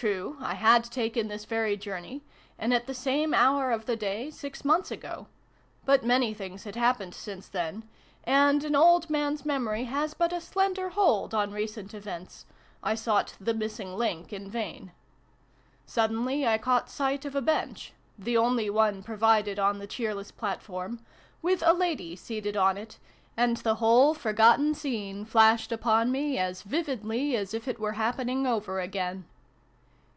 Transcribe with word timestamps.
True, 0.00 0.36
I 0.38 0.54
had 0.54 0.84
taken 0.84 1.26
this 1.26 1.44
very 1.44 1.76
journey, 1.76 2.22
and 2.56 2.72
at 2.72 2.86
the 2.86 2.94
same 2.94 3.34
hour 3.34 3.72
of 3.72 3.86
the 3.86 3.96
day, 3.96 4.30
six 4.30 4.64
months 4.64 4.92
ago; 4.92 5.26
but 5.84 6.04
many 6.04 6.32
things 6.32 6.62
had 6.62 6.76
happened 6.76 7.16
since 7.16 7.48
then, 7.48 7.82
and 8.22 8.62
an 8.62 8.76
old 8.76 9.10
man's 9.10 9.44
memory 9.44 9.86
has 9.86 10.14
but 10.14 10.32
a 10.32 10.40
slender 10.40 10.90
hold 10.90 11.34
on 11.34 11.50
recent 11.50 11.94
events: 11.94 12.46
I 12.80 12.94
sought' 12.94 13.34
the 13.40 13.52
missing 13.52 13.96
link' 13.96 14.32
in 14.32 14.48
vain. 14.48 14.92
Suddenly 15.84 16.46
I 16.46 16.58
caught 16.58 16.88
sight 16.88 17.24
of 17.24 17.34
a 17.34 17.42
bench 17.42 17.92
the 18.16 18.36
only 18.36 18.70
one 18.70 19.02
provided 19.02 19.58
on 19.58 19.80
II] 19.80 19.80
LOVE'S 19.80 19.80
CURFEW. 19.80 19.80
21 19.80 19.80
the 19.80 19.92
cheerless 20.24 20.30
platform 20.30 21.00
with 21.42 21.62
a 21.66 21.72
lady 21.72 22.14
seated 22.14 22.56
on 22.56 22.78
it, 22.78 22.98
and 23.36 23.56
the 23.56 23.74
whole 23.82 24.14
forgotten 24.14 24.74
scene 24.76 25.24
flashed 25.24 25.72
upon 25.72 26.12
me 26.12 26.38
as 26.38 26.62
vividly 26.62 27.36
as 27.36 27.52
if 27.52 27.66
it 27.66 27.80
were 27.80 27.94
happening 27.98 28.46
over 28.46 28.78
again. 28.78 29.24